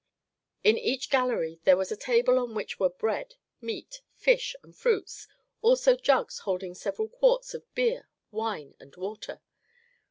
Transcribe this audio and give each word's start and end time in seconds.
In 0.63 0.79
each 0.79 1.11
gallery 1.11 1.59
there 1.63 1.77
was 1.77 1.91
a 1.91 1.95
great 1.95 2.01
table 2.05 2.39
on 2.39 2.55
which 2.55 2.79
were 2.79 2.89
bread, 2.89 3.35
meat, 3.61 4.01
fish, 4.15 4.55
and 4.63 4.75
fruits, 4.75 5.27
also 5.61 5.95
jugs 5.95 6.39
holding 6.39 6.73
several 6.73 7.07
quarts 7.07 7.53
of 7.53 7.71
beer, 7.75 8.09
wine, 8.31 8.73
and 8.79 8.95
water. 8.95 9.41